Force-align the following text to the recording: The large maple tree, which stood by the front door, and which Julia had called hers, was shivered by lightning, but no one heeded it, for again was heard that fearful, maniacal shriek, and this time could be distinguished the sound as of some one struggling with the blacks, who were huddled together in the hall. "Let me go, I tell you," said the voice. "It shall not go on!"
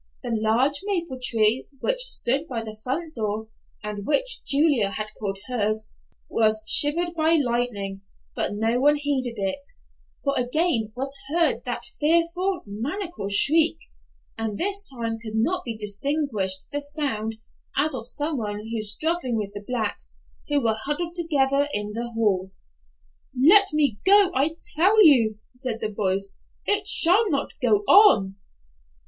The 0.23 0.31
large 0.33 0.79
maple 0.83 1.19
tree, 1.21 1.67
which 1.79 1.99
stood 2.07 2.47
by 2.47 2.63
the 2.63 2.75
front 2.83 3.13
door, 3.13 3.49
and 3.83 4.03
which 4.03 4.41
Julia 4.43 4.89
had 4.89 5.11
called 5.19 5.37
hers, 5.45 5.91
was 6.27 6.63
shivered 6.65 7.13
by 7.15 7.35
lightning, 7.35 8.01
but 8.35 8.53
no 8.55 8.79
one 8.81 8.95
heeded 8.95 9.37
it, 9.39 9.61
for 10.23 10.33
again 10.35 10.91
was 10.95 11.15
heard 11.29 11.61
that 11.65 11.85
fearful, 11.99 12.63
maniacal 12.65 13.29
shriek, 13.29 13.77
and 14.39 14.57
this 14.57 14.81
time 14.89 15.19
could 15.19 15.35
be 15.65 15.77
distinguished 15.77 16.71
the 16.71 16.81
sound 16.81 17.35
as 17.77 17.93
of 17.93 18.07
some 18.07 18.37
one 18.39 18.63
struggling 18.81 19.37
with 19.37 19.53
the 19.53 19.61
blacks, 19.67 20.19
who 20.49 20.63
were 20.63 20.77
huddled 20.83 21.13
together 21.13 21.67
in 21.73 21.91
the 21.93 22.09
hall. 22.13 22.49
"Let 23.39 23.71
me 23.71 23.99
go, 24.03 24.31
I 24.33 24.55
tell 24.75 25.05
you," 25.05 25.37
said 25.53 25.79
the 25.79 25.91
voice. 25.93 26.37
"It 26.65 26.87
shall 26.87 27.29
not 27.29 27.53
go 27.61 27.81
on!" 27.87 28.37